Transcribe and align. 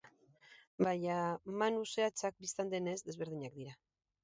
Baina 0.85 1.17
manu 1.63 1.85
zehatzak, 1.91 2.41
bistan 2.47 2.75
denez, 2.75 2.99
desberdinak 3.13 3.57
dira. 3.63 3.79